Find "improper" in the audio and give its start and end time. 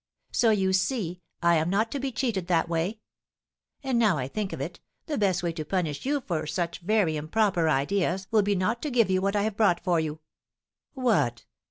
7.17-7.69